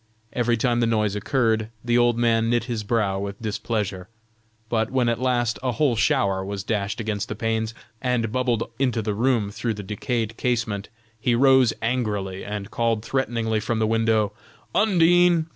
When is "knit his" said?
2.49-2.81